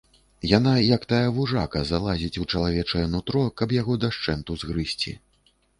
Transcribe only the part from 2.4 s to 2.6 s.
у